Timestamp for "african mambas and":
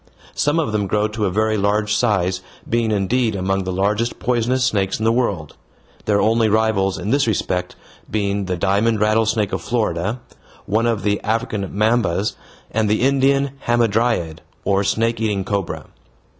11.21-12.89